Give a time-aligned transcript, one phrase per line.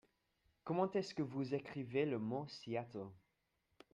[0.63, 3.05] Comment est-ce que vous écrivez le mot Seattle?